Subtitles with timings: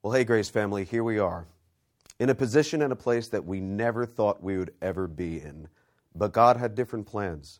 [0.00, 1.48] Well, hey, Grace family, here we are
[2.20, 5.66] in a position and a place that we never thought we would ever be in.
[6.14, 7.58] But God had different plans.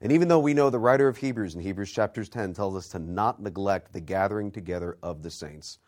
[0.00, 2.88] And even though we know the writer of Hebrews in Hebrews chapters 10 tells us
[2.90, 5.80] to not neglect the gathering together of the saints,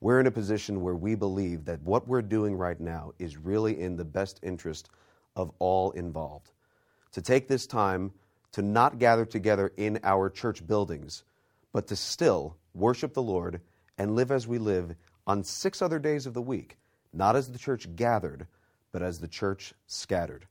[0.00, 3.80] we're in a position where we believe that what we're doing right now is really
[3.80, 4.90] in the best interest
[5.34, 6.52] of all involved.
[7.12, 8.12] To take this time
[8.52, 11.24] to not gather together in our church buildings,
[11.72, 13.60] but to still worship the Lord
[13.98, 14.94] and live as we live
[15.26, 16.78] on six other days of the week,
[17.12, 18.46] not as the church gathered,
[18.92, 20.46] but as the church scattered.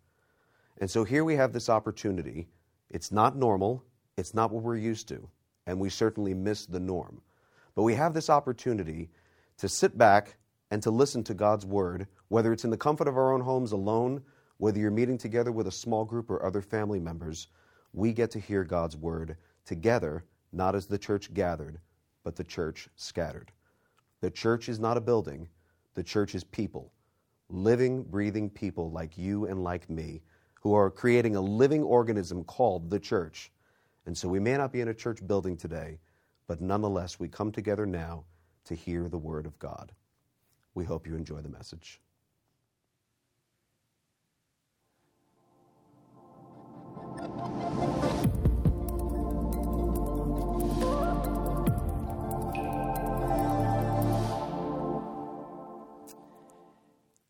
[0.80, 2.48] And so here we have this opportunity.
[2.90, 3.84] It's not normal,
[4.18, 5.28] it's not what we're used to,
[5.66, 7.22] and we certainly miss the norm.
[7.76, 9.10] But we have this opportunity
[9.58, 10.38] to sit back
[10.72, 13.72] and to listen to God's word, whether it's in the comfort of our own homes
[13.72, 14.22] alone,
[14.58, 17.48] whether you're meeting together with a small group or other family members,
[17.94, 21.80] we get to hear God's word together, not as the church gathered,
[22.24, 23.52] but the church scattered.
[24.26, 25.48] The church is not a building,
[25.94, 26.92] the church is people,
[27.48, 30.24] living, breathing people like you and like me,
[30.56, 33.52] who are creating a living organism called the church.
[34.08, 36.00] And so we may not be in a church building today,
[36.48, 38.24] but nonetheless, we come together now
[38.64, 39.92] to hear the Word of God.
[40.74, 42.02] We hope you enjoy the message.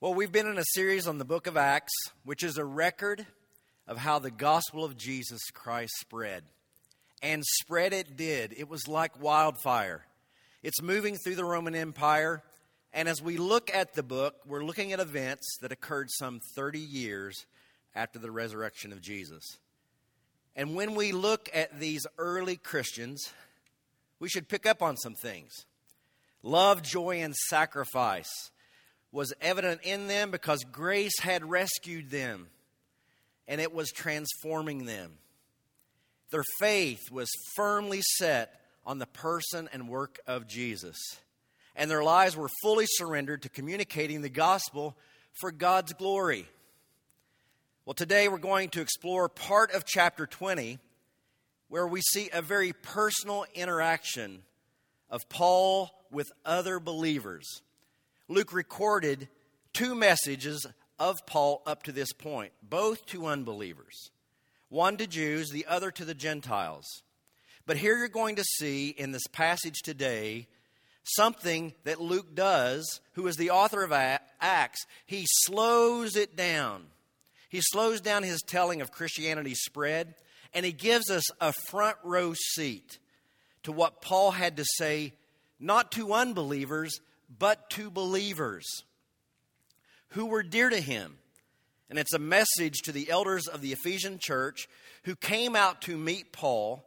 [0.06, 1.92] Well, we've been in a series on the book of Acts,
[2.25, 3.25] which is a record
[3.88, 6.44] of how the gospel of Jesus Christ spread.
[7.23, 8.53] And spread it did.
[8.56, 10.06] It was like wildfire.
[10.62, 12.44] It's moving through the Roman Empire.
[12.94, 16.78] And as we look at the book, we're looking at events that occurred some 30
[16.78, 17.47] years
[17.95, 19.58] after the resurrection of Jesus.
[20.56, 23.34] And when we look at these early Christians,
[24.19, 25.66] we should pick up on some things.
[26.44, 28.52] Love, joy, and sacrifice
[29.16, 32.47] was evident in them because grace had rescued them
[33.47, 35.13] and it was transforming them.
[36.31, 40.97] Their faith was firmly set on the person and work of Jesus.
[41.78, 44.97] And their lives were fully surrendered to communicating the gospel
[45.40, 46.45] for God's glory.
[47.85, 50.78] Well, today we're going to explore part of chapter 20
[51.69, 54.44] where we see a very personal interaction
[55.09, 57.61] of Paul with other believers.
[58.28, 59.28] Luke recorded
[59.74, 60.66] two messages
[60.97, 64.12] of Paul up to this point, both to unbelievers
[64.69, 66.85] one to Jews, the other to the Gentiles.
[67.66, 70.47] But here you're going to see in this passage today
[71.03, 74.85] something that Luke does, who is the author of Acts.
[75.06, 76.88] He slows it down.
[77.50, 80.16] He slows down his telling of Christianity's spread,
[80.53, 83.00] and he gives us a front row seat
[83.64, 85.14] to what Paul had to say,
[85.59, 87.00] not to unbelievers,
[87.30, 88.66] but to believers
[90.09, 91.18] who were dear to him.
[91.90, 94.68] And it's a message to the elders of the Ephesian church
[95.03, 96.84] who came out to meet Paul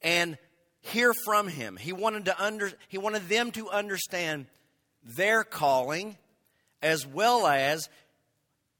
[0.00, 0.38] and
[0.80, 1.76] hear from him.
[1.76, 4.46] He wanted, to under, he wanted them to understand
[5.02, 6.16] their calling
[6.82, 7.88] as well as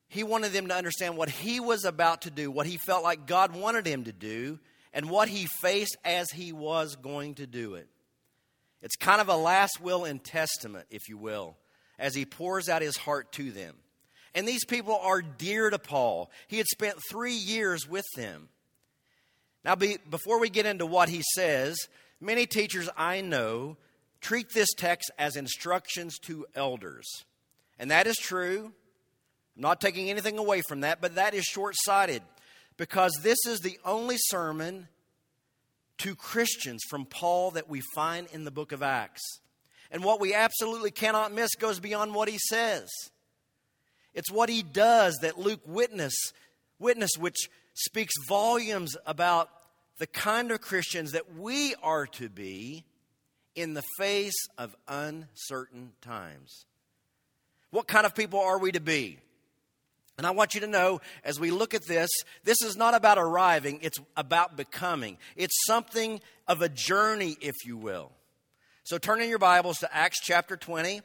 [0.08, 3.26] he wanted them to understand what he was about to do, what he felt like
[3.26, 4.58] God wanted him to do,
[4.94, 7.88] and what he faced as he was going to do it.
[8.82, 11.56] It's kind of a last will and testament, if you will,
[11.98, 13.74] as he pours out his heart to them.
[14.34, 16.30] And these people are dear to Paul.
[16.46, 18.48] He had spent three years with them.
[19.64, 21.76] Now, be, before we get into what he says,
[22.20, 23.76] many teachers I know
[24.20, 27.24] treat this text as instructions to elders.
[27.78, 28.72] And that is true.
[29.56, 32.22] I'm not taking anything away from that, but that is short sighted
[32.76, 34.88] because this is the only sermon
[35.98, 39.22] to Christians from Paul that we find in the book of Acts.
[39.90, 42.88] And what we absolutely cannot miss goes beyond what he says.
[44.14, 46.14] It's what he does that Luke witness,
[46.78, 49.50] witness which speaks volumes about
[49.98, 52.84] the kind of Christians that we are to be
[53.54, 56.66] in the face of uncertain times.
[57.70, 59.18] What kind of people are we to be?
[60.18, 62.10] And I want you to know as we look at this,
[62.42, 65.16] this is not about arriving, it's about becoming.
[65.36, 68.10] It's something of a journey, if you will.
[68.82, 71.02] So turn in your Bibles to Acts chapter 20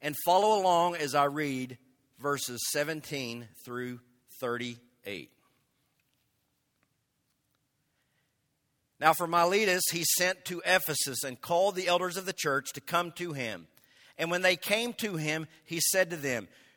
[0.00, 1.78] and follow along as I read
[2.20, 3.98] verses 17 through
[4.40, 5.30] 38.
[9.00, 12.80] Now, for Miletus, he sent to Ephesus and called the elders of the church to
[12.80, 13.66] come to him.
[14.16, 16.46] And when they came to him, he said to them,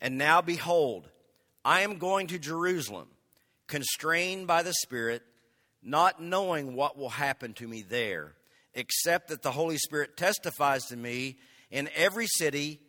[0.00, 1.08] And now, behold,
[1.64, 3.08] I am going to Jerusalem,
[3.66, 5.22] constrained by the Spirit,
[5.82, 8.34] not knowing what will happen to me there,
[8.74, 11.38] except that the Holy Spirit testifies to me
[11.70, 12.80] in every city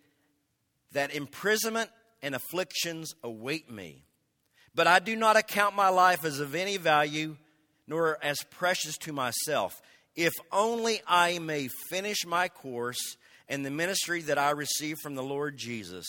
[0.93, 1.89] that imprisonment
[2.21, 4.05] and afflictions await me.
[4.73, 7.37] But I do not account my life as of any value,
[7.87, 9.81] nor as precious to myself,
[10.15, 13.17] if only I may finish my course
[13.49, 16.05] and the ministry that I received from the Lord Jesus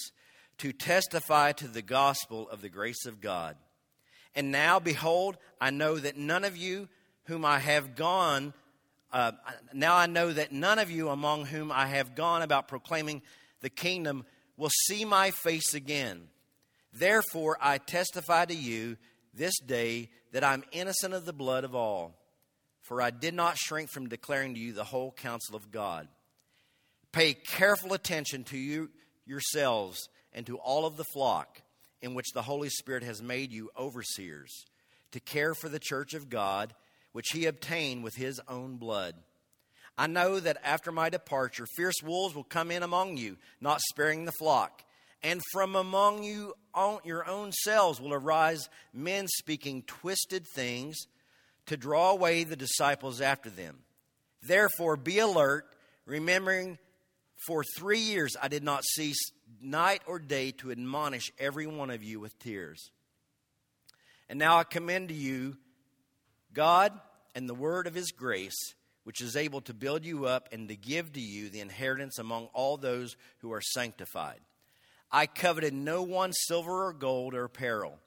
[0.62, 3.56] to testify to the gospel of the grace of God.
[4.32, 6.88] And now, behold, I know that none of you
[7.24, 8.54] whom I have gone,
[9.12, 9.32] uh,
[9.72, 13.22] now I know that none of you among whom I have gone about proclaiming
[13.60, 14.24] the kingdom
[14.56, 16.28] will see my face again.
[16.92, 18.98] Therefore, I testify to you
[19.34, 22.14] this day that I'm innocent of the blood of all.
[22.82, 26.06] For I did not shrink from declaring to you the whole counsel of God.
[27.10, 28.90] Pay careful attention to you
[29.26, 31.62] yourselves and to all of the flock
[32.00, 34.64] in which the Holy Spirit has made you overseers,
[35.12, 36.75] to care for the church of God,
[37.12, 39.14] which he obtained with his own blood.
[39.96, 44.25] I know that after my departure, fierce wolves will come in among you, not sparing
[44.25, 44.82] the flock.
[45.23, 46.55] And from among you,
[47.05, 50.96] your own selves will arise men speaking twisted things
[51.67, 53.81] to draw away the disciples after them.
[54.43, 55.67] Therefore, be alert,
[56.06, 56.79] remembering
[57.46, 62.02] for three years I did not cease night or day to admonish every one of
[62.02, 62.90] you with tears.
[64.28, 65.56] And now I commend to you
[66.52, 66.93] God
[67.34, 70.76] and the word of his grace which is able to build you up and to
[70.76, 74.40] give to you the inheritance among all those who are sanctified.
[75.10, 77.98] I coveted no one silver or gold or apparel.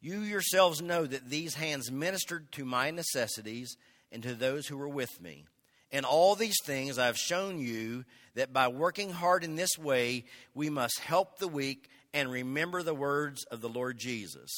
[0.00, 3.76] You yourselves know that these hands ministered to my necessities
[4.10, 5.44] and to those who were with me.
[5.90, 8.04] In all these things I have shown you
[8.34, 10.24] that by working hard in this way,
[10.54, 14.50] we must help the weak and remember the words of the Lord Jesus.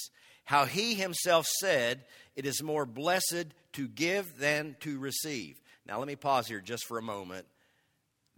[0.45, 2.05] How he himself said,
[2.35, 5.61] It is more blessed to give than to receive.
[5.87, 7.47] Now, let me pause here just for a moment.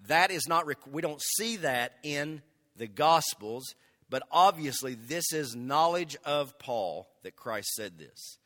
[0.09, 2.43] That is not, we don't see that in
[2.77, 3.75] the Gospels,
[4.11, 8.39] but obviously this is knowledge of Paul that Christ said this.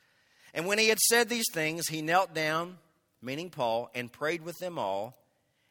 [0.55, 2.79] And when he had said these things, he knelt down,
[3.27, 5.23] meaning Paul, and prayed with them all.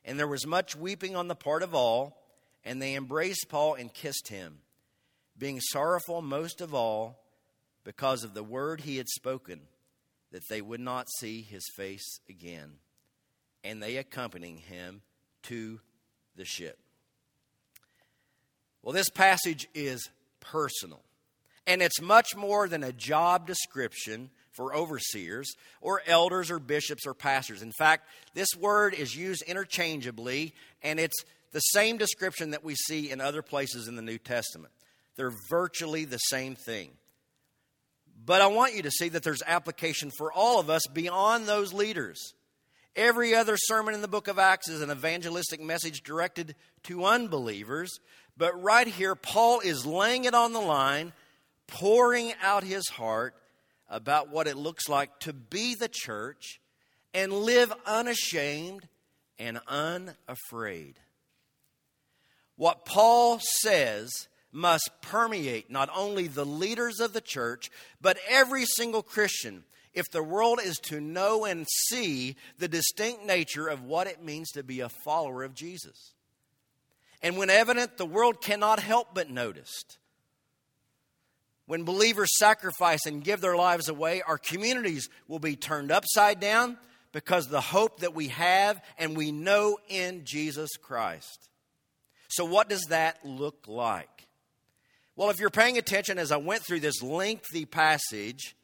[0.04, 2.22] And there was much weeping on the part of all,
[2.64, 4.60] and they embraced Paul and kissed him,
[5.38, 7.24] being sorrowful most of all
[7.84, 9.62] because of the word he had spoken,
[10.32, 12.74] that they would not see his face again
[13.66, 15.02] and they accompanying him
[15.42, 15.82] to
[16.36, 16.78] the ship.
[18.84, 20.10] Well, this passage is
[20.40, 21.02] personal,
[21.66, 27.14] and it's much more than a job description for overseers or elders or bishops or
[27.14, 27.62] pastors.
[27.62, 33.12] In fact, this word is used interchangeably, and it's the same description that we see
[33.12, 34.74] in other places in the New Testament.
[35.16, 36.92] They're virtually the same thing.
[38.26, 41.74] But I want you to see that there's application for all of us beyond those
[41.74, 42.34] leaders.
[42.96, 48.00] Every other sermon in the book of Acts is an evangelistic message directed to unbelievers.
[48.38, 51.14] But right here, Paul is laying it on the line,
[51.68, 53.36] pouring out his heart
[53.90, 56.60] about what it looks like to be the church
[57.14, 58.88] and live unashamed
[59.38, 61.00] and unafraid.
[62.56, 67.70] What Paul says must permeate not only the leaders of the church,
[68.02, 69.64] but every single Christian
[69.96, 74.52] if the world is to know and see the distinct nature of what it means
[74.52, 76.14] to be a follower of Jesus.
[77.22, 79.84] And when evident, the world cannot help but notice.
[81.68, 86.78] When believers sacrifice and give their lives away, our communities will be turned upside down
[87.12, 91.50] because the hope that we have and we know in Jesus Christ.
[92.28, 94.28] So, what does that look like?
[95.16, 98.56] Well, if you're paying attention as I went through this lengthy passage,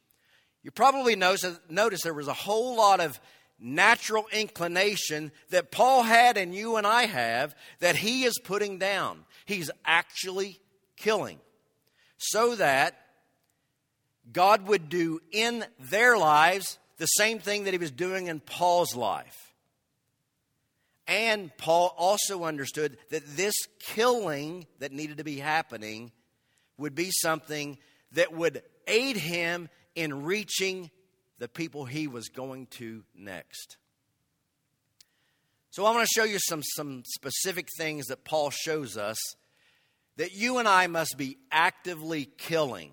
[0.64, 3.20] you probably notice, notice there was a whole lot of
[3.58, 9.26] natural inclination that Paul had and you and I have that he is putting down.
[9.46, 10.60] He's actually
[10.98, 11.40] killing.
[12.24, 12.96] So that
[14.32, 18.96] God would do in their lives the same thing that he was doing in Paul's
[18.96, 19.54] life.
[21.08, 26.12] And Paul also understood that this killing that needed to be happening
[26.78, 27.80] would be something
[28.12, 30.92] that would aid him in reaching
[31.40, 33.78] the people he was going to next.
[35.72, 39.18] So I'm going to show you some, some specific things that Paul shows us
[40.18, 42.92] that you and I must be actively killing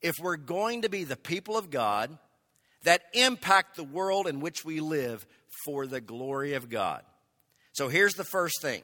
[0.00, 2.16] if we're going to be the people of God
[2.84, 5.26] that impact the world in which we live
[5.64, 7.02] for the glory of God.
[7.72, 8.82] So here's the first thing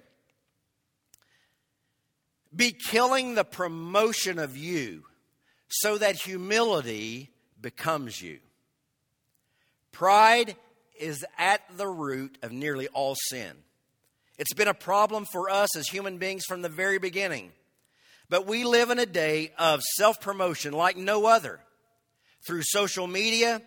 [2.55, 5.05] be killing the promotion of you
[5.69, 7.31] so that humility
[7.61, 8.39] becomes you.
[9.93, 10.57] Pride
[10.99, 13.53] is at the root of nearly all sin.
[14.39, 17.53] It's been a problem for us as human beings from the very beginning.
[18.29, 21.61] But we live in a day of self promotion like no other.
[22.47, 23.61] Through social media,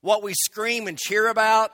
[0.00, 1.70] what we scream and cheer about,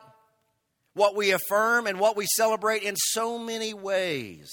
[0.94, 4.52] what we affirm, and what we celebrate in so many ways.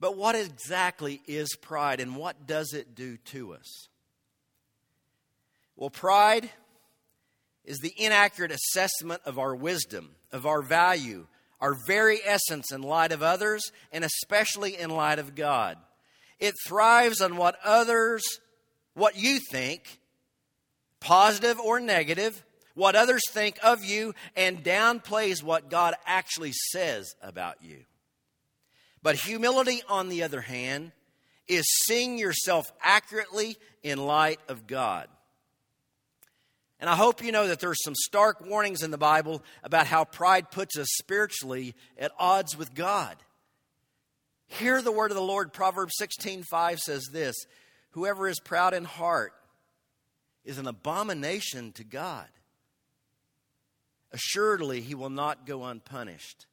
[0.00, 3.88] But what exactly is pride and what does it do to us?
[5.76, 6.50] Well, pride
[7.64, 11.26] is the inaccurate assessment of our wisdom, of our value,
[11.60, 15.76] our very essence in light of others, and especially in light of God.
[16.38, 18.22] It thrives on what others,
[18.94, 19.98] what you think,
[21.00, 27.56] positive or negative, what others think of you, and downplays what God actually says about
[27.62, 27.84] you.
[29.02, 30.92] But humility, on the other hand,
[31.48, 35.08] is seeing yourself accurately in light of God.
[36.80, 40.04] And I hope you know that there's some stark warnings in the Bible about how
[40.04, 43.16] pride puts us spiritually at odds with God.
[44.46, 45.52] Hear the word of the Lord.
[45.52, 47.34] Proverbs 16:5 says this,
[47.90, 49.32] whoever is proud in heart
[50.44, 52.28] is an abomination to God.
[54.12, 56.46] Assuredly, he will not go unpunished.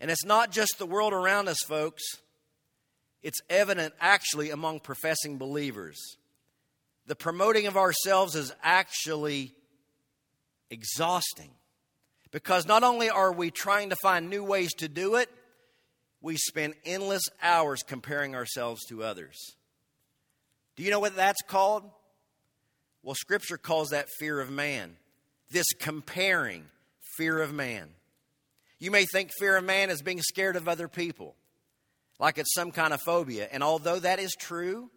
[0.00, 2.02] And it's not just the world around us, folks.
[3.22, 5.96] It's evident actually among professing believers.
[7.06, 9.54] The promoting of ourselves is actually
[10.70, 11.50] exhausting
[12.32, 15.30] because not only are we trying to find new ways to do it,
[16.20, 19.36] we spend endless hours comparing ourselves to others.
[20.74, 21.84] Do you know what that's called?
[23.02, 24.96] Well, Scripture calls that fear of man.
[25.50, 26.64] This comparing
[27.16, 27.88] fear of man.
[28.78, 31.36] You may think fear of man is being scared of other people,
[32.18, 33.48] like it's some kind of phobia.
[33.50, 34.90] And although that is true,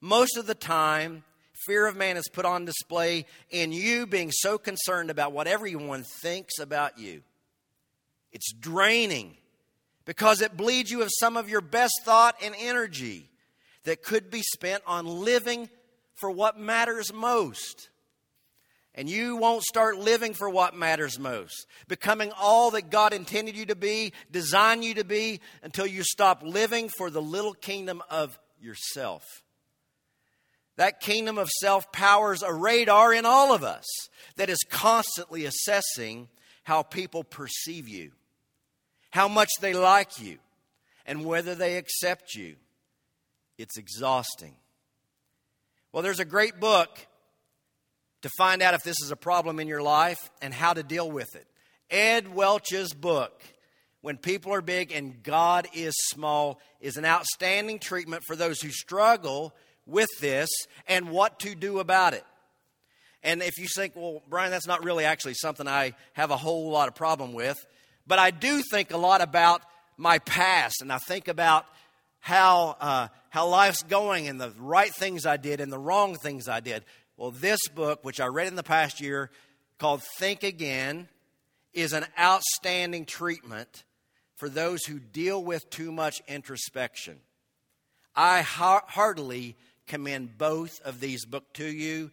[0.00, 1.24] most of the time,
[1.66, 6.04] fear of man is put on display in you being so concerned about what everyone
[6.22, 7.22] thinks about you.
[8.32, 9.36] It's draining
[10.04, 13.28] because it bleeds you of some of your best thought and energy
[13.84, 15.68] that could be spent on living
[16.16, 17.88] for what matters most.
[18.94, 23.66] And you won't start living for what matters most, becoming all that God intended you
[23.66, 28.38] to be, designed you to be, until you stop living for the little kingdom of
[28.60, 29.24] yourself.
[30.80, 33.84] That kingdom of self powers a radar in all of us
[34.36, 36.26] that is constantly assessing
[36.62, 38.12] how people perceive you,
[39.10, 40.38] how much they like you,
[41.04, 42.56] and whether they accept you.
[43.58, 44.54] It's exhausting.
[45.92, 46.88] Well, there's a great book
[48.22, 51.10] to find out if this is a problem in your life and how to deal
[51.10, 51.46] with it.
[51.90, 53.42] Ed Welch's book,
[54.00, 58.70] When People Are Big and God is Small, is an outstanding treatment for those who
[58.70, 59.52] struggle
[59.86, 60.48] with this
[60.86, 62.24] and what to do about it.
[63.22, 66.70] And if you think, well, Brian, that's not really actually something I have a whole
[66.70, 67.58] lot of problem with,
[68.06, 69.62] but I do think a lot about
[69.96, 71.66] my past and I think about
[72.18, 76.48] how, uh, how life's going and the right things I did and the wrong things
[76.48, 76.84] I did.
[77.16, 79.30] Well, this book, which I read in the past year,
[79.78, 81.08] called Think Again,
[81.72, 83.84] is an outstanding treatment
[84.36, 87.18] for those who deal with too much introspection.
[88.16, 89.56] I heartily
[89.90, 92.12] commend both of these books to you.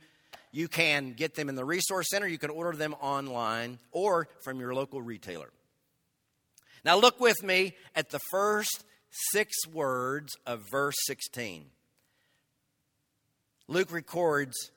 [0.52, 4.60] You can get them in the Resource Center, you can order them online, or from
[4.60, 5.52] your local retailer.
[6.84, 8.84] Now, look with me at the first
[9.32, 11.66] six words of verse 16.
[13.68, 14.72] Luke records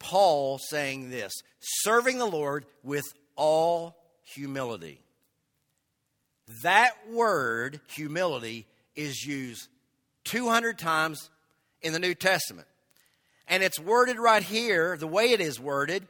[0.00, 3.04] Paul saying this serving the Lord with
[3.36, 5.00] all humility.
[6.62, 9.68] That word, humility, is used
[10.24, 11.30] 200 times
[11.82, 12.68] in the New Testament.
[13.48, 16.06] And it's worded right here, the way it is worded,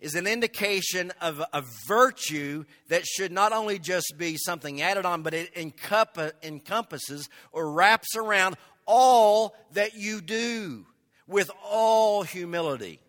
[0.00, 5.22] is an indication of a virtue that should not only just be something added on,
[5.22, 10.86] but it encompasses or wraps around all that you do
[11.26, 13.00] with all humility.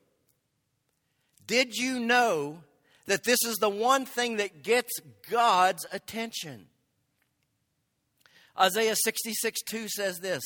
[1.47, 2.63] Did you know
[3.07, 6.67] that this is the one thing that gets God's attention?
[8.59, 10.43] Isaiah 66 2 says this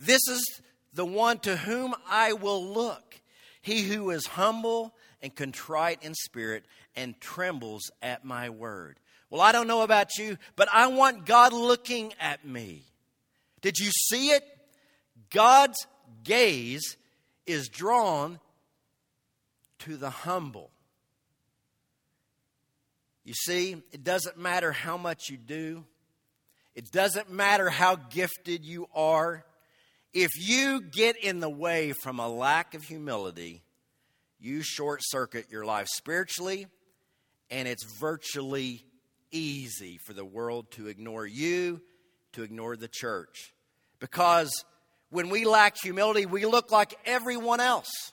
[0.00, 0.62] This is
[0.94, 3.20] the one to whom I will look,
[3.60, 6.64] he who is humble and contrite in spirit
[6.96, 8.98] and trembles at my word.
[9.28, 12.82] Well, I don't know about you, but I want God looking at me.
[13.60, 14.42] Did you see it?
[15.30, 15.86] God's
[16.24, 16.96] gaze
[17.46, 18.40] is drawn
[19.80, 20.70] to the humble.
[23.22, 25.84] You see, it doesn't matter how much you do,
[26.74, 29.44] it doesn't matter how gifted you are.
[30.12, 33.62] If you get in the way from a lack of humility,
[34.40, 36.66] you short circuit your life spiritually,
[37.50, 38.84] and it's virtually
[39.30, 41.80] easy for the world to ignore you,
[42.32, 43.54] to ignore the church.
[44.00, 44.64] Because
[45.10, 48.12] when we lack humility, we look like everyone else.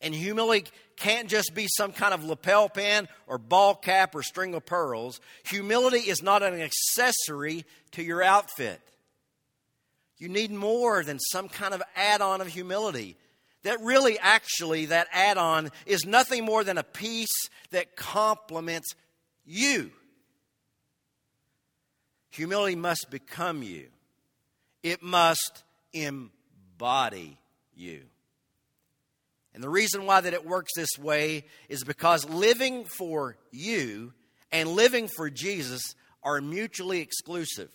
[0.00, 4.54] And humility can't just be some kind of lapel pin or ball cap or string
[4.54, 5.20] of pearls.
[5.46, 8.80] Humility is not an accessory to your outfit.
[10.18, 13.16] You need more than some kind of add on of humility
[13.64, 18.94] that really, actually, that add on is nothing more than a piece that complements
[19.44, 19.90] you.
[22.30, 23.88] Humility must become you,
[24.82, 27.38] it must embody
[27.74, 28.02] you.
[29.54, 34.12] And the reason why that it works this way is because living for you
[34.50, 35.94] and living for Jesus
[36.24, 37.70] are mutually exclusive.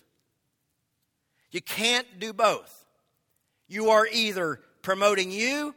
[1.51, 2.85] You can't do both.
[3.67, 5.75] You are either promoting you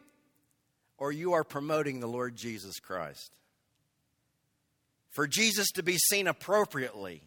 [0.99, 3.33] or you are promoting the Lord Jesus Christ.
[5.11, 7.23] For Jesus to be seen appropriately,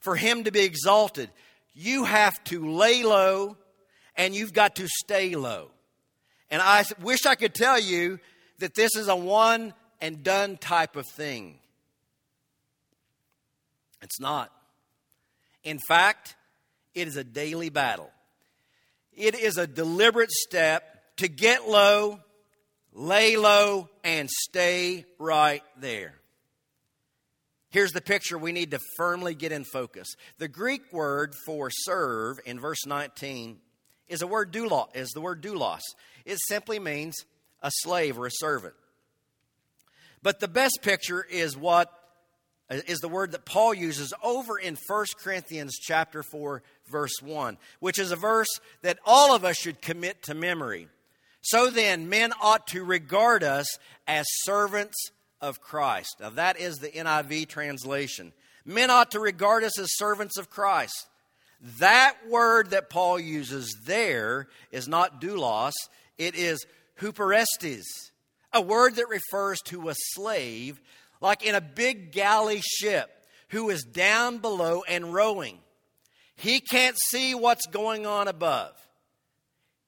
[0.00, 1.30] for him to be exalted,
[1.74, 3.56] you have to lay low
[4.16, 5.70] and you've got to stay low.
[6.50, 8.18] And I wish I could tell you
[8.58, 11.58] that this is a one and done type of thing.
[14.02, 14.52] It's not.
[15.64, 16.36] In fact,
[16.96, 18.10] it is a daily battle.
[19.12, 20.82] It is a deliberate step
[21.18, 22.18] to get low
[22.96, 26.14] lay low, and stay right there.
[27.70, 30.08] Here's the picture we need to firmly get in focus.
[30.38, 33.58] The Greek word for serve in verse 19
[34.08, 35.80] is a word doulos, is the word doulos.
[36.24, 37.14] It simply means
[37.62, 38.74] a slave or a servant.
[40.22, 41.92] But the best picture is what
[42.70, 47.98] is the word that Paul uses over in 1 Corinthians chapter 4 verse 1, which
[47.98, 50.88] is a verse that all of us should commit to memory.
[51.42, 54.96] So then, men ought to regard us as servants
[55.40, 56.16] of Christ.
[56.20, 58.32] Now, that is the NIV translation.
[58.64, 61.06] Men ought to regard us as servants of Christ.
[61.78, 65.72] That word that Paul uses there is not doulos,
[66.18, 66.66] it is
[67.00, 68.10] huperestes,
[68.52, 70.80] a word that refers to a slave,
[71.26, 73.10] like in a big galley ship,
[73.50, 75.58] who is down below and rowing.
[76.36, 78.72] He can't see what's going on above.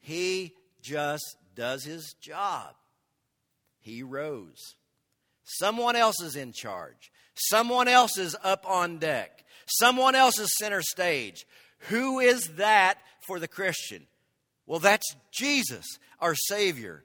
[0.01, 2.75] He just does his job.
[3.81, 4.77] He rows.
[5.45, 7.11] Someone else is in charge.
[7.35, 9.45] Someone else is up on deck.
[9.67, 11.47] Someone else is center stage.
[11.89, 14.07] Who is that for the Christian?
[14.67, 15.87] Well, that's Jesus,
[16.21, 17.05] our Savior.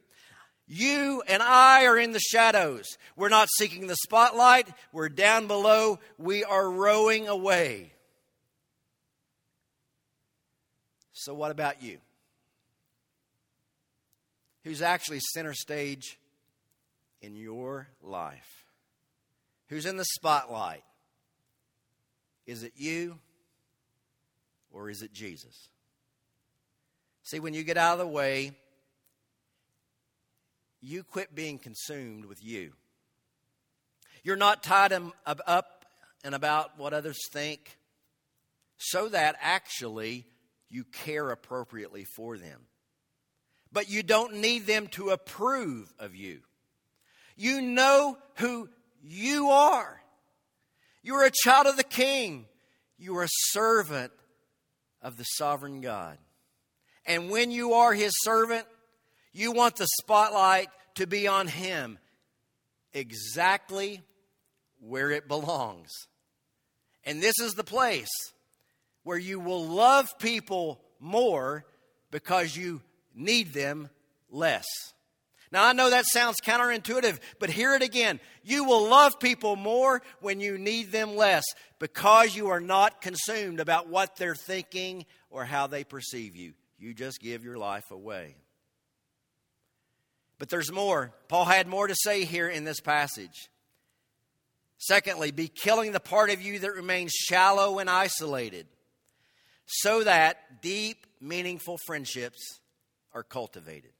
[0.73, 2.97] You and I are in the shadows.
[3.15, 4.67] We're not seeking the spotlight.
[4.91, 5.99] We're down below.
[6.17, 7.93] We are rowing away.
[11.13, 11.99] So, what about you?
[14.63, 16.17] who's actually center stage
[17.21, 18.65] in your life?
[19.67, 20.83] Who's in the spotlight?
[22.45, 23.19] Is it you
[24.71, 25.69] or is it Jesus?
[27.23, 28.51] See, when you get out of the way,
[30.83, 32.73] you quit being consumed with you.
[34.23, 34.93] You're not tied
[35.25, 35.85] up
[36.23, 37.77] and about what others think,
[38.77, 40.25] so that actually
[40.69, 42.67] you care appropriately for them
[43.73, 46.41] but you don't need them to approve of you.
[47.35, 48.69] You know who
[49.01, 49.99] you are.
[51.01, 52.45] You're a child of the King.
[52.97, 54.13] You are a servant
[55.01, 56.17] of the sovereign God.
[57.05, 58.65] And when you are his servant,
[59.33, 61.97] you want the spotlight to be on him
[62.93, 64.01] exactly
[64.79, 65.89] where it belongs.
[67.03, 68.11] And this is the place
[69.03, 71.65] where you will love people more
[72.11, 72.81] because you
[73.15, 73.89] need them
[74.29, 74.65] less.
[75.51, 78.19] Now, I know that sounds counterintuitive, but hear it again.
[78.43, 81.43] You will love people more when you need them less
[81.77, 86.53] because you are not consumed about what they're thinking or how they perceive you.
[86.79, 88.35] You just give your life away.
[90.43, 91.13] But there's more.
[91.29, 93.49] Paul had more to say here in this passage.
[94.77, 98.67] Secondly, be killing the part of you that remains shallow and isolated,
[99.65, 102.59] so that deep, meaningful friendships
[103.13, 103.93] are cultivated.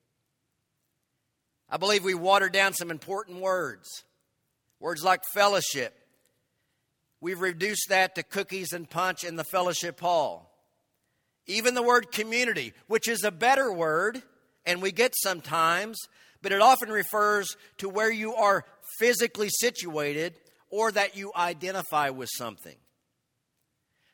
[1.70, 3.88] I believe we watered down some important words.
[4.82, 5.98] Words like fellowship.
[7.22, 10.54] We've reduced that to cookies and punch in the fellowship hall.
[11.48, 14.22] Even the word community, which is a better word,
[14.66, 15.98] and we get sometimes,
[16.44, 18.66] but it often refers to where you are
[19.00, 20.36] physically situated
[20.70, 22.76] or that you identify with something.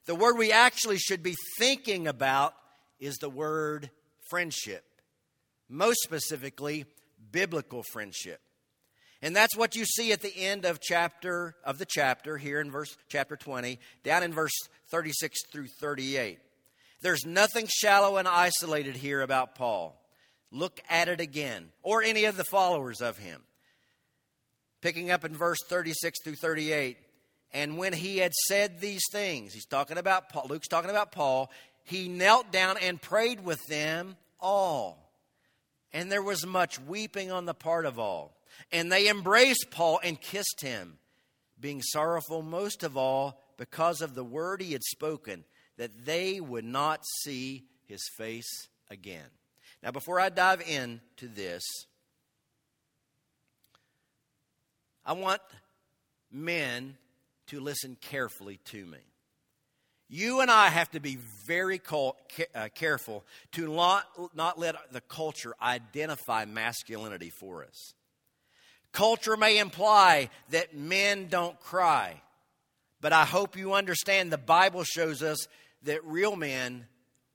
[0.06, 2.54] The word we actually should be thinking about
[3.00, 3.90] is the word
[4.30, 4.84] friendship.
[5.68, 6.86] Most specifically,
[7.32, 8.40] biblical friendship.
[9.22, 12.72] And that's what you see at the end of chapter of the chapter here in
[12.72, 14.54] verse chapter 20, down in verse
[14.92, 16.40] 36 through 38.
[17.02, 19.99] There's nothing shallow and isolated here about Paul.
[20.52, 23.42] Look at it again, or any of the followers of him.
[24.82, 26.98] Picking up in verse 36 through 38.
[27.52, 31.52] And when he had said these things, he's talking about Paul, Luke's talking about Paul,
[31.84, 35.12] he knelt down and prayed with them all.
[35.92, 38.38] And there was much weeping on the part of all.
[38.72, 41.00] And they embraced Paul and kissed him,
[41.60, 45.44] being sorrowful most of all because of the word he had spoken,
[45.78, 49.30] that they would not see his face again.
[49.82, 51.64] Now, before I dive into this,
[55.06, 55.42] I want
[56.32, 56.98] men
[57.48, 59.00] to listen carefully to me.
[60.10, 65.54] You and I have to be very uh, careful to not, not let the culture
[65.62, 67.94] identify masculinity for us.
[68.92, 72.22] Culture may imply that men don't cry,
[73.02, 75.48] but I hope you understand the Bible shows us
[75.84, 76.88] that real men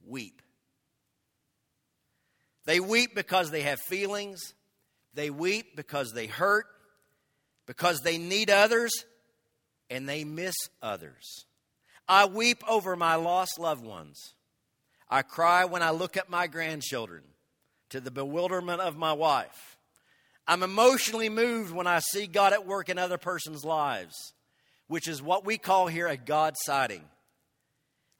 [0.04, 0.42] weep.
[2.66, 4.55] They weep because they have feelings,
[5.12, 6.66] they weep because they hurt,
[7.66, 8.92] because they need others,
[9.90, 11.46] and they miss others.
[12.09, 14.35] I weep over my lost loved ones.
[15.09, 17.22] I cry when I look at my grandchildren
[17.90, 19.79] to the bewilderment of my wife.
[20.46, 24.35] I'm emotionally moved when I see God at work in other person's lives,
[24.88, 27.05] which is what we call here a God sighting.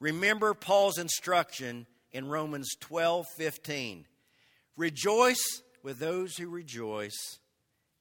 [0.00, 4.07] Remember Paul's instruction in Romans 12 15.
[4.76, 7.38] Rejoice with those who rejoice,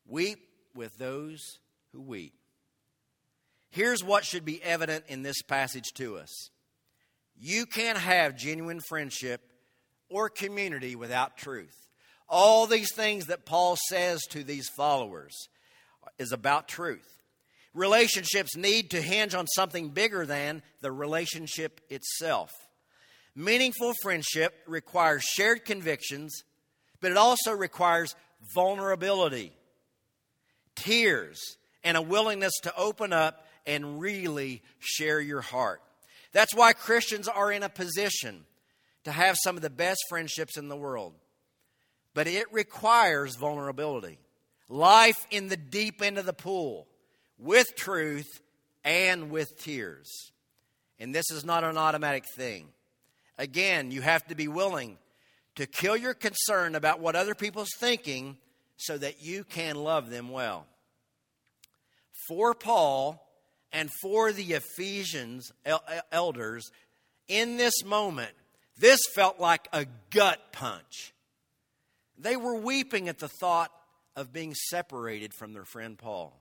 [0.07, 0.39] weep
[0.75, 1.39] with those
[1.91, 2.33] who weep.
[3.69, 6.49] Here's what should be evident in this passage to us
[7.35, 9.41] you can't have genuine friendship
[10.09, 11.75] or community without truth.
[12.29, 15.49] All these things that Paul says to these followers
[16.17, 17.21] is about truth.
[17.73, 22.51] Relationships need to hinge on something bigger than the relationship itself.
[23.35, 26.43] Meaningful friendship requires shared convictions,
[27.03, 28.15] but it also requires
[28.55, 29.51] vulnerability,
[30.73, 35.81] tears, and a willingness to open up and really share your heart.
[36.31, 38.45] That's why Christians are in a position
[39.03, 41.13] to have some of the best friendships in the world.
[42.13, 44.17] But it requires vulnerability,
[44.69, 46.87] life in the deep end of the pool,
[47.37, 48.29] with truth
[48.85, 50.31] and with tears.
[50.99, 52.69] And this is not an automatic thing.
[53.37, 54.97] Again, you have to be willing
[55.55, 58.37] to kill your concern about what other people's thinking
[58.77, 60.65] so that you can love them well.
[62.27, 63.23] For Paul,
[63.73, 65.51] and for the Ephesians
[66.11, 66.71] elders
[67.27, 68.31] in this moment,
[68.77, 71.13] this felt like a gut punch.
[72.17, 73.71] They were weeping at the thought
[74.15, 76.39] of being separated from their friend Paul.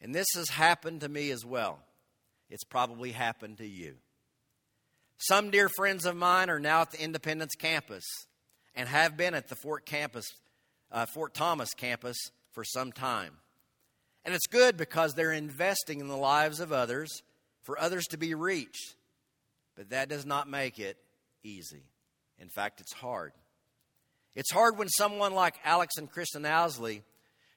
[0.00, 1.78] And this has happened to me as well.
[2.50, 3.94] It's probably happened to you.
[5.18, 8.04] Some dear friends of mine are now at the Independence campus
[8.74, 10.26] and have been at the Fort campus,
[10.92, 12.16] uh, Fort Thomas campus
[12.52, 13.32] for some time.
[14.24, 17.22] And it's good because they're investing in the lives of others
[17.62, 18.94] for others to be reached.
[19.76, 20.96] But that does not make it
[21.42, 21.84] easy.
[22.38, 23.32] In fact, it's hard.
[24.34, 27.02] It's hard when someone like Alex and Kristen Owsley,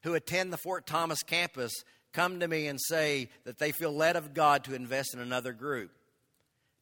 [0.04, 1.74] who attend the Fort Thomas campus,
[2.14, 5.52] come to me and say that they feel led of God to invest in another
[5.52, 5.92] group.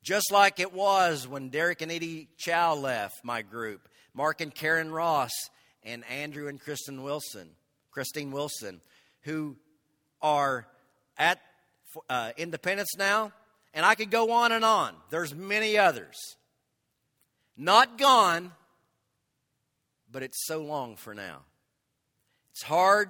[0.08, 4.90] Just like it was when Derek and Edie Chow left my group, Mark and Karen
[4.90, 5.34] Ross,
[5.84, 7.50] and Andrew and Kristen Wilson,
[7.92, 8.80] Christine Wilson,
[9.24, 9.58] who
[10.22, 10.66] are
[11.18, 11.42] at
[12.10, 13.34] uh, Independence now,
[13.74, 14.96] and I could go on and on.
[15.10, 16.16] There's many others.
[17.58, 18.54] Not gone,
[20.10, 21.42] but it's so long for now.
[22.54, 23.10] It's hard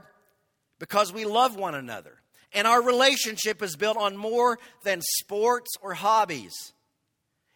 [0.80, 2.16] because we love one another.
[2.54, 6.74] And our relationship is built on more than sports or hobbies.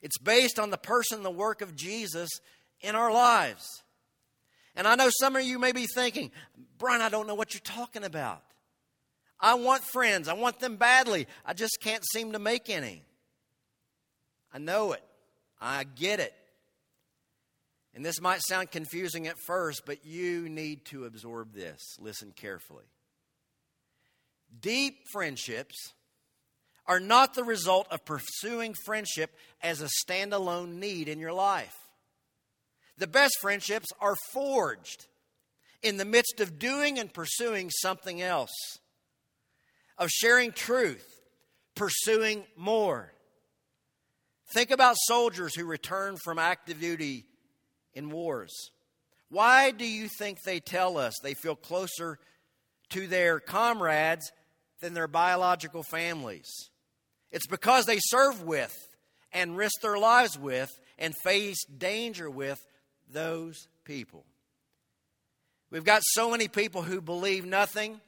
[0.01, 2.29] It's based on the person, the work of Jesus
[2.81, 3.65] in our lives.
[4.75, 6.31] And I know some of you may be thinking,
[6.77, 8.41] Brian, I don't know what you're talking about.
[9.39, 10.27] I want friends.
[10.27, 11.27] I want them badly.
[11.45, 13.03] I just can't seem to make any.
[14.53, 15.03] I know it.
[15.59, 16.33] I get it.
[17.93, 21.97] And this might sound confusing at first, but you need to absorb this.
[21.99, 22.85] Listen carefully.
[24.59, 25.93] Deep friendships
[26.87, 31.75] are not the result of pursuing friendship as a standalone need in your life.
[32.97, 35.07] The best friendships are forged
[35.81, 38.51] in the midst of doing and pursuing something else,
[39.97, 41.07] of sharing truth,
[41.75, 43.13] pursuing more.
[44.53, 47.25] Think about soldiers who return from active duty
[47.93, 48.53] in wars.
[49.29, 52.19] Why do you think they tell us they feel closer
[52.89, 54.31] to their comrades
[54.81, 56.49] than their biological families?
[57.31, 58.75] It's because they serve with
[59.31, 62.59] and risk their lives with and face danger with
[63.09, 64.25] those people.
[65.69, 68.01] We've got so many people who believe nothing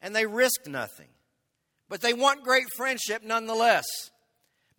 [0.00, 1.08] and they risk nothing,
[1.88, 3.84] but they want great friendship nonetheless.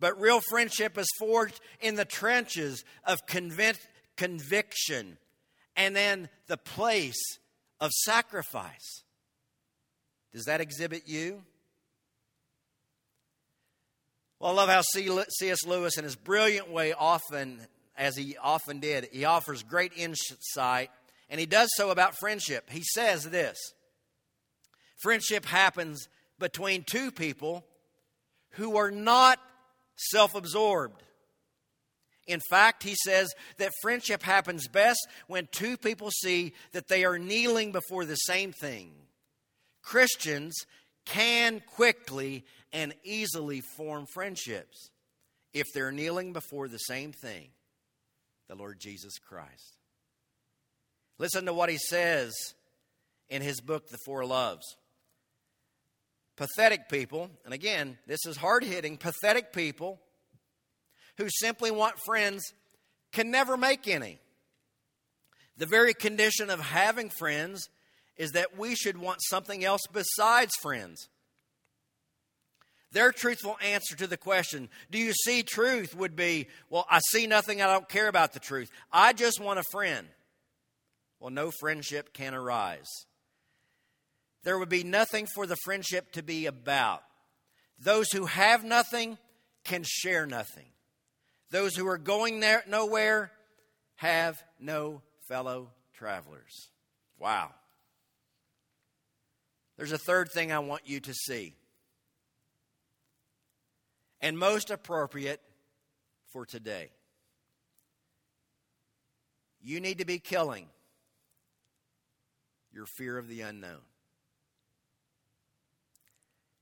[0.00, 3.78] But real friendship is forged in the trenches of convic-
[4.16, 5.16] conviction
[5.76, 7.22] and then the place
[7.80, 9.04] of sacrifice.
[10.32, 11.42] Does that exhibit you?
[14.38, 15.64] Well, I love how C.S.
[15.64, 17.60] Lewis, in his brilliant way, often,
[17.96, 20.90] as he often did, he offers great insight,
[21.30, 22.68] and he does so about friendship.
[22.70, 23.58] He says this
[25.02, 27.64] Friendship happens between two people
[28.52, 29.38] who are not
[29.96, 31.02] self absorbed.
[32.26, 37.18] In fact, he says that friendship happens best when two people see that they are
[37.18, 38.92] kneeling before the same thing.
[39.82, 40.54] Christians
[41.04, 44.90] can quickly and easily form friendships
[45.52, 47.50] if they're kneeling before the same thing
[48.48, 49.76] the Lord Jesus Christ.
[51.18, 52.32] Listen to what he says
[53.28, 54.76] in his book, The Four Loves.
[56.36, 60.00] Pathetic people, and again, this is hard hitting, pathetic people
[61.18, 62.42] who simply want friends
[63.12, 64.18] can never make any.
[65.56, 67.68] The very condition of having friends
[68.16, 71.08] is that we should want something else besides friends.
[72.92, 75.94] Their truthful answer to the question, Do you see truth?
[75.94, 77.62] would be, Well, I see nothing.
[77.62, 78.70] I don't care about the truth.
[78.92, 80.06] I just want a friend.
[81.18, 82.88] Well, no friendship can arise
[84.44, 87.02] there would be nothing for the friendship to be about.
[87.78, 89.18] Those who have nothing
[89.64, 90.66] can share nothing.
[91.50, 93.30] Those who are going there nowhere
[93.96, 96.70] have no fellow travelers.
[97.18, 97.50] Wow.
[99.76, 101.54] There's a third thing I want you to see.
[104.20, 105.40] And most appropriate
[106.32, 106.90] for today.
[109.60, 110.66] You need to be killing
[112.72, 113.80] your fear of the unknown.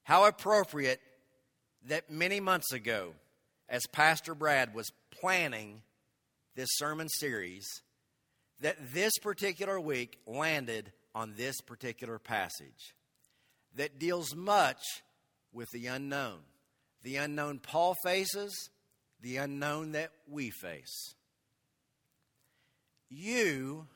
[0.03, 1.01] How appropriate
[1.87, 3.14] that many months ago,
[3.68, 5.83] as Pastor Brad was planning
[6.57, 7.66] this sermon series,
[8.61, 12.94] that this particular week landed on this particular passage
[13.76, 14.83] that deals much
[15.52, 16.40] with the unknown.
[17.02, 18.70] The unknown Paul faces,
[19.20, 21.14] the unknown that we face.
[23.09, 23.87] You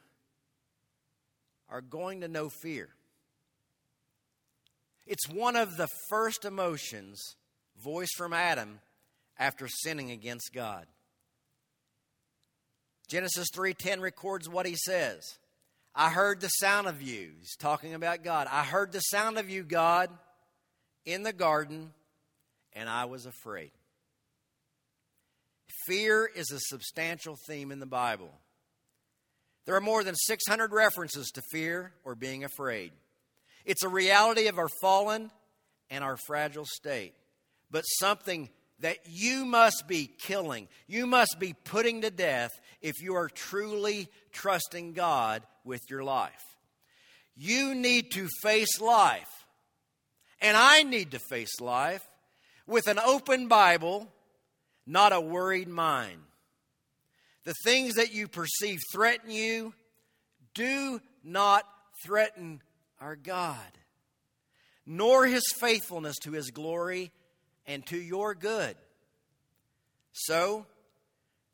[1.68, 2.88] are going to know fear.
[5.06, 7.20] It's one of the first emotions
[7.82, 8.80] voiced from Adam
[9.38, 10.86] after sinning against God.
[13.06, 15.38] Genesis 3:10 records what he says.
[15.94, 17.30] I heard the sound of you.
[17.38, 18.48] He's talking about God.
[18.50, 20.10] I heard the sound of you, God,
[21.04, 21.92] in the garden,
[22.72, 23.70] and I was afraid.
[25.86, 28.32] Fear is a substantial theme in the Bible.
[29.66, 32.92] There are more than 600 references to fear or being afraid.
[33.64, 35.30] It's a reality of our fallen
[35.90, 37.14] and our fragile state,
[37.70, 42.50] but something that you must be killing, you must be putting to death
[42.82, 46.42] if you are truly trusting God with your life.
[47.36, 49.46] You need to face life,
[50.40, 52.06] and I need to face life
[52.66, 54.08] with an open Bible,
[54.86, 56.20] not a worried mind.
[57.44, 59.74] The things that you perceive threaten you
[60.54, 61.64] do not
[62.04, 62.62] threaten
[63.00, 63.58] our God,
[64.86, 67.12] nor his faithfulness to his glory
[67.66, 68.76] and to your good.
[70.12, 70.66] So,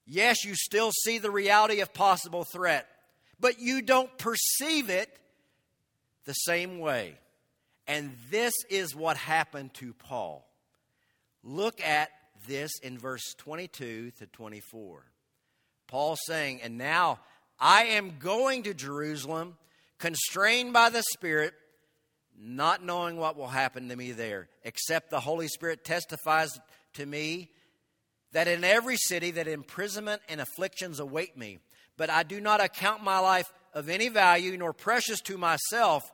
[0.07, 2.87] yes, you still see the reality of possible threat,
[3.38, 5.09] but you don't perceive it
[6.25, 7.16] the same way.
[7.87, 10.46] And this is what happened to Paul.
[11.42, 12.11] Look at
[12.46, 15.05] this in verse 22 to 24.
[15.87, 17.18] Paul saying, And now
[17.59, 19.57] I am going to Jerusalem
[19.99, 21.55] constrained by the Spirit,
[22.42, 26.59] not knowing what will happen to me there, except the Holy Spirit testifies
[26.94, 27.50] to me
[28.33, 31.59] that in every city that imprisonment and afflictions await me.
[31.96, 36.11] But I do not account my life of any value nor precious to myself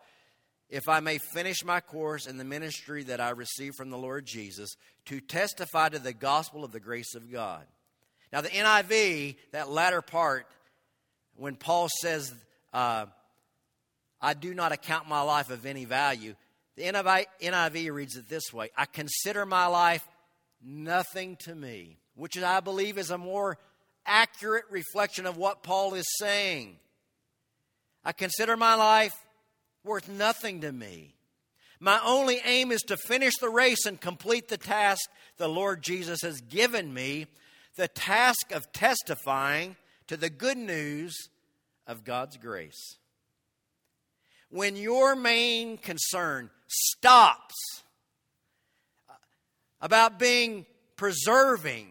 [0.68, 4.26] if I may finish my course in the ministry that I received from the Lord
[4.26, 4.70] Jesus
[5.04, 7.64] to testify to the gospel of the grace of God.
[8.32, 10.48] Now, the NIV, that latter part,
[11.36, 12.34] when Paul says,
[12.72, 13.06] uh,
[14.20, 16.34] I do not account my life of any value,
[16.76, 20.06] the NIV, reads it this way I consider my life
[20.62, 23.58] nothing to me, which I believe is a more
[24.04, 26.76] accurate reflection of what Paul is saying.
[28.04, 29.14] I consider my life
[29.84, 31.14] worth nothing to me.
[31.80, 35.00] My only aim is to finish the race and complete the task
[35.36, 37.26] the Lord Jesus has given me
[37.76, 39.76] the task of testifying
[40.06, 41.14] to the good news
[41.86, 42.96] of God's grace.
[44.50, 47.54] When your main concern stops
[49.08, 49.14] uh,
[49.80, 51.88] about being preserving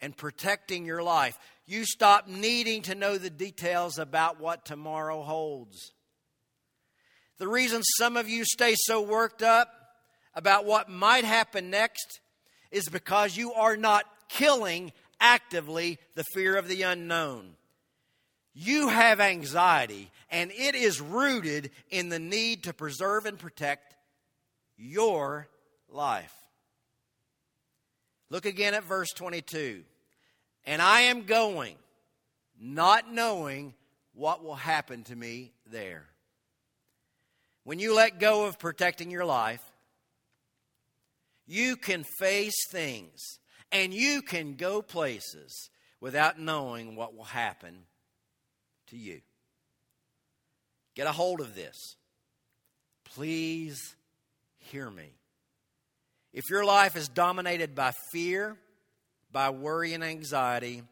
[0.00, 5.92] and protecting your life, you stop needing to know the details about what tomorrow holds.
[7.38, 9.70] The reason some of you stay so worked up
[10.34, 12.20] about what might happen next
[12.70, 17.54] is because you are not killing actively the fear of the unknown.
[18.60, 23.94] You have anxiety, and it is rooted in the need to preserve and protect
[24.76, 25.46] your
[25.88, 26.34] life.
[28.30, 29.84] Look again at verse 22.
[30.66, 31.76] And I am going,
[32.60, 33.74] not knowing
[34.12, 36.06] what will happen to me there.
[37.62, 39.62] When you let go of protecting your life,
[41.46, 43.20] you can face things
[43.70, 47.84] and you can go places without knowing what will happen
[48.90, 49.20] to you.
[50.94, 51.96] Get a hold of this.
[53.04, 53.94] Please
[54.58, 55.12] hear me.
[56.32, 58.56] If your life is dominated by fear,
[59.32, 60.82] by worry and anxiety,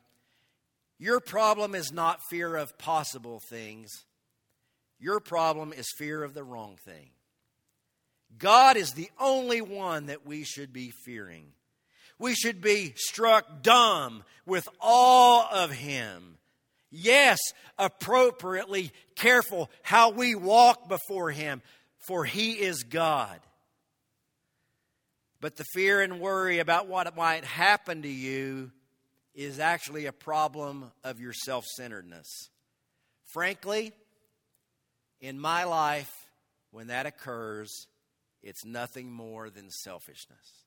[0.98, 3.90] your problem is not fear of possible things.
[4.98, 7.10] Your problem is fear of the wrong thing.
[8.38, 11.52] God is the only one that we should be fearing.
[12.18, 16.38] We should be struck dumb with awe of Him.
[16.90, 17.38] Yes,
[17.78, 21.62] appropriately careful how we walk before Him,
[22.06, 23.40] for He is God.
[25.40, 28.70] But the fear and worry about what might happen to you
[29.34, 32.26] is actually a problem of your self centeredness.
[33.32, 33.92] Frankly,
[35.20, 36.12] in my life,
[36.70, 37.70] when that occurs,
[38.42, 40.64] it's nothing more than selfishness.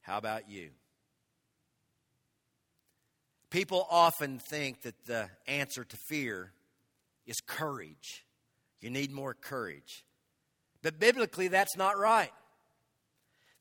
[0.00, 0.70] How about you?
[3.54, 6.50] People often think that the answer to fear
[7.24, 8.24] is courage.
[8.80, 10.04] You need more courage.
[10.82, 12.32] But biblically, that's not right.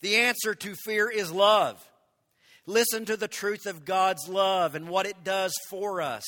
[0.01, 1.79] The answer to fear is love.
[2.65, 6.23] Listen to the truth of God's love and what it does for us.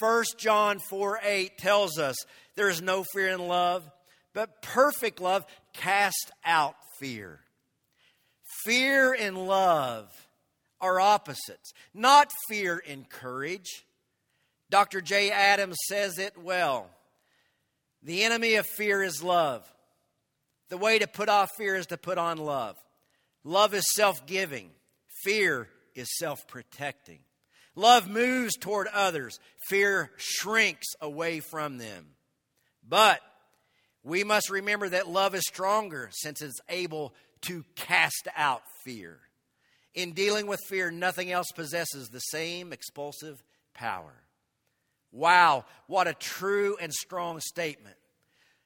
[0.00, 2.16] 1 John 4 8 tells us
[2.56, 3.88] there is no fear in love,
[4.32, 7.38] but perfect love casts out fear.
[8.64, 10.10] Fear and love
[10.84, 13.86] are opposites, not fear and courage.
[14.68, 15.00] Dr.
[15.00, 16.90] Jay Adams says it well.
[18.02, 19.66] The enemy of fear is love.
[20.68, 22.76] The way to put off fear is to put on love.
[23.44, 24.70] Love is self giving,
[25.24, 27.20] fear is self protecting.
[27.74, 32.08] Love moves toward others, fear shrinks away from them.
[32.86, 33.20] But
[34.02, 39.18] we must remember that love is stronger since it's able to cast out fear.
[39.94, 43.42] In dealing with fear, nothing else possesses the same expulsive
[43.74, 44.12] power.
[45.12, 47.96] Wow, what a true and strong statement.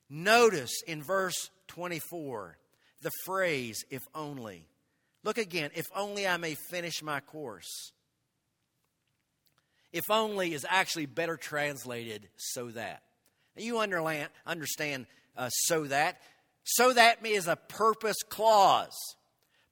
[0.09, 2.57] Notice in verse 24
[3.03, 4.67] the phrase, if only.
[5.23, 7.93] Look again, if only I may finish my course.
[9.93, 13.03] If only is actually better translated so that.
[13.57, 16.21] You understand uh, so that.
[16.65, 18.97] So that is a purpose clause.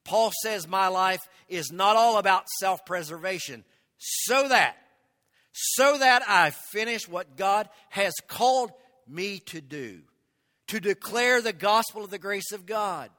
[0.06, 3.64] Paul says, My life is not all about self preservation.
[3.98, 4.76] So that,
[5.52, 8.72] so that I finish what God has called
[9.08, 10.00] me to do,
[10.68, 13.10] to declare the gospel of the grace of God.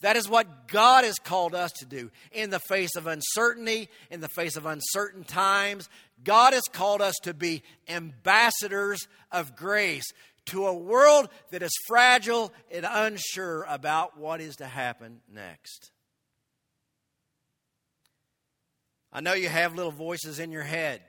[0.00, 4.20] That is what God has called us to do in the face of uncertainty, in
[4.20, 5.88] the face of uncertain times.
[6.22, 10.04] God has called us to be ambassadors of grace,
[10.46, 15.90] to a world that is fragile and unsure about what is to happen next.
[19.14, 21.00] I know you have little voices in your head.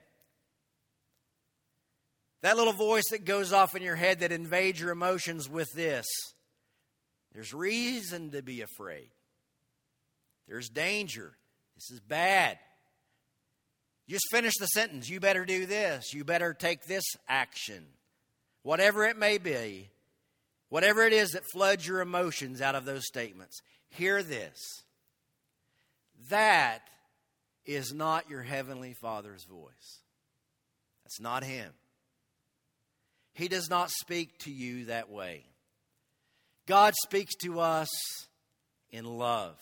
[2.43, 6.05] That little voice that goes off in your head that invades your emotions with this
[7.33, 9.09] there's reason to be afraid,
[10.47, 11.35] there's danger.
[11.75, 12.57] This is bad.
[14.07, 15.09] Just finish the sentence.
[15.09, 16.13] You better do this.
[16.13, 17.85] You better take this action.
[18.61, 19.89] Whatever it may be,
[20.69, 24.57] whatever it is that floods your emotions out of those statements, hear this.
[26.29, 26.81] That
[27.65, 30.01] is not your Heavenly Father's voice.
[31.03, 31.71] That's not Him.
[33.33, 35.45] He does not speak to you that way.
[36.67, 37.89] God speaks to us
[38.89, 39.55] in love.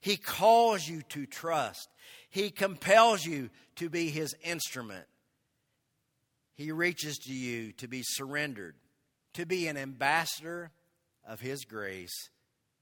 [0.00, 1.88] He calls you to trust.
[2.28, 5.06] He compels you to be His instrument.
[6.54, 8.74] He reaches to you to be surrendered,
[9.34, 10.70] to be an ambassador
[11.26, 12.28] of His grace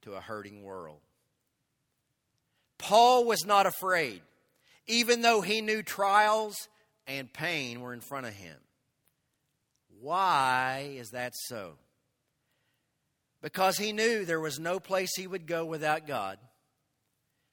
[0.02, 1.00] to a hurting world.
[2.78, 4.22] Paul was not afraid,
[4.86, 6.68] even though he knew trials
[7.06, 8.56] and pain were in front of him.
[10.00, 11.74] Why is that so?
[13.40, 16.38] Because he knew there was no place he would go without God.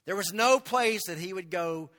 [0.06, 1.90] There was no place that he would go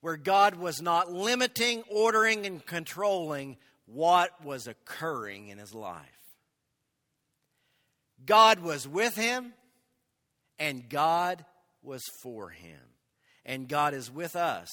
[0.00, 3.56] where God was not limiting, ordering, and controlling
[3.86, 6.02] what was occurring in his life.
[8.24, 9.52] God was with him,
[10.58, 11.44] and God
[11.82, 12.80] was for him.
[13.48, 14.68] And God is with us,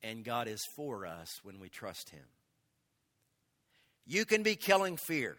[0.00, 2.22] and God is for us when we trust him.
[4.06, 5.36] You can be killing fear.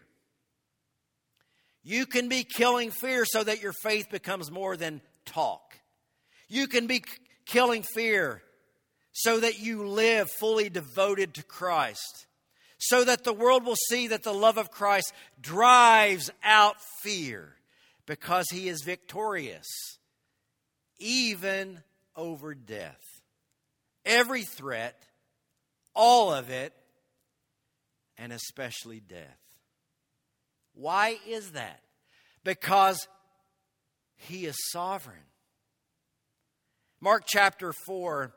[1.82, 5.78] You can be killing fear so that your faith becomes more than talk.
[6.46, 7.02] You can be
[7.46, 8.42] killing fear
[9.12, 12.26] so that you live fully devoted to Christ,
[12.76, 17.54] so that the world will see that the love of Christ drives out fear
[18.04, 19.66] because he is victorious,
[20.98, 21.82] even
[22.16, 23.00] over death.
[24.04, 25.00] Every threat,
[25.94, 26.72] all of it,
[28.18, 29.38] and especially death.
[30.74, 31.80] Why is that?
[32.44, 33.06] Because
[34.16, 35.16] he is sovereign.
[37.00, 38.32] Mark chapter 4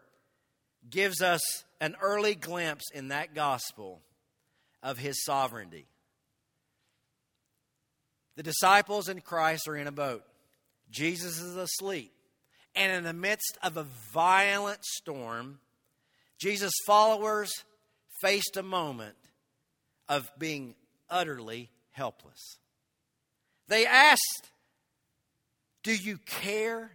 [0.90, 1.42] gives us
[1.80, 4.02] an early glimpse in that gospel
[4.82, 5.88] of his sovereignty.
[8.36, 10.24] The disciples and Christ are in a boat.
[10.90, 12.14] Jesus is asleep.
[12.76, 15.60] And in the midst of a violent storm,
[16.38, 17.52] Jesus' followers
[18.22, 19.16] faced a moment
[20.08, 20.76] of being
[21.10, 22.60] utterly helpless.
[23.68, 24.52] They asked,
[25.84, 26.92] Do you care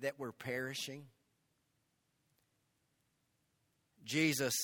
[0.00, 1.04] that we're perishing?
[4.04, 4.54] Jesus,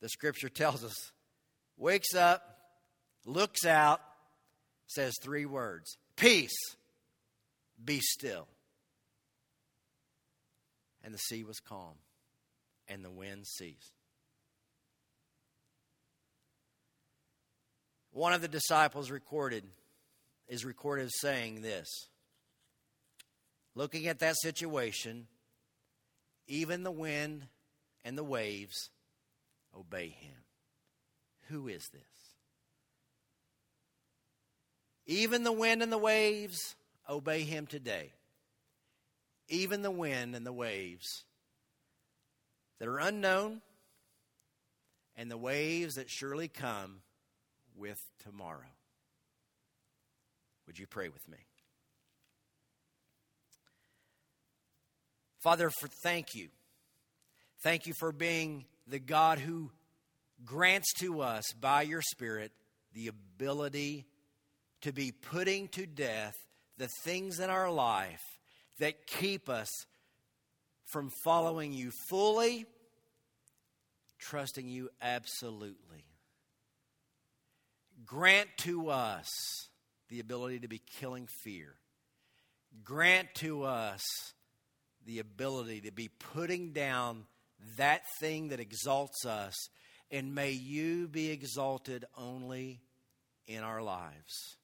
[0.00, 0.94] the scripture tells us,
[1.76, 2.42] wakes up,
[3.26, 4.00] looks out,
[4.86, 6.56] says three words Peace,
[7.84, 8.46] be still.
[11.04, 11.96] And the sea was calm,
[12.88, 13.92] and the wind ceased.
[18.10, 19.64] One of the disciples recorded
[20.48, 21.88] is recorded saying this
[23.74, 25.26] Looking at that situation,
[26.46, 27.48] even the wind
[28.04, 28.90] and the waves
[29.76, 30.36] obey him.
[31.48, 32.02] Who is this?
[35.06, 36.76] Even the wind and the waves
[37.08, 38.12] obey him today.
[39.48, 41.24] Even the wind and the waves
[42.78, 43.60] that are unknown
[45.16, 47.00] and the waves that surely come
[47.76, 48.60] with tomorrow.
[50.66, 51.38] Would you pray with me?
[55.42, 56.48] Father, for thank you.
[57.62, 59.70] Thank you for being the God who
[60.44, 62.50] grants to us by your Spirit
[62.94, 64.06] the ability
[64.82, 66.34] to be putting to death
[66.78, 68.22] the things in our life
[68.78, 69.68] that keep us
[70.86, 72.66] from following you fully,
[74.18, 76.04] trusting you absolutely.
[78.04, 79.28] Grant to us
[80.08, 81.74] the ability to be killing fear.
[82.82, 84.02] Grant to us
[85.06, 87.24] the ability to be putting down
[87.76, 89.54] that thing that exalts us,
[90.10, 92.80] and may you be exalted only
[93.46, 94.56] in our lives.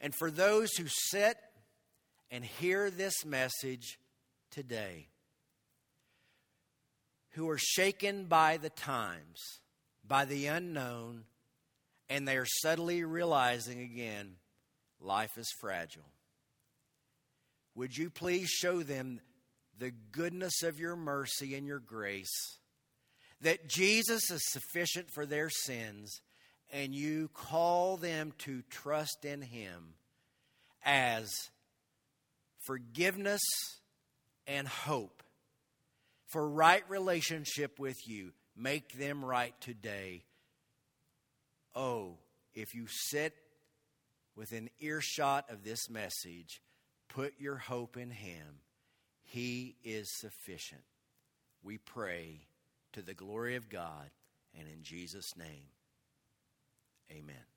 [0.00, 1.36] And for those who sit
[2.32, 3.98] and hear this message
[4.50, 5.08] today,
[7.32, 9.38] who are shaken by the times,
[10.02, 11.24] by the unknown,
[12.08, 14.36] and they are suddenly realizing again
[14.98, 16.08] life is fragile.
[17.74, 19.20] Would you please show them
[19.78, 22.58] the goodness of your mercy and your grace,
[23.42, 26.22] that Jesus is sufficient for their sins,
[26.70, 29.94] and you call them to trust in Him
[30.82, 31.30] as
[32.64, 33.42] forgiveness
[34.46, 35.22] and hope
[36.28, 38.32] for right relationship with you.
[38.56, 40.24] Make them right today.
[41.74, 42.18] Oh,
[42.54, 43.34] if you sit
[44.36, 46.60] within earshot of this message,
[47.08, 48.60] put your hope in Him.
[49.22, 50.82] He is sufficient.
[51.62, 52.40] we pray
[52.92, 54.10] to the glory of God
[54.58, 55.68] and in Jesus' name.
[57.10, 57.51] Amen.